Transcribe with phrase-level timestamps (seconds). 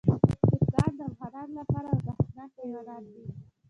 [0.59, 3.23] چرګان د انسانانو لپاره ارزښتناک حیوانات دي.